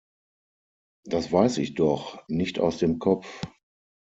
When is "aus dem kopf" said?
2.57-3.43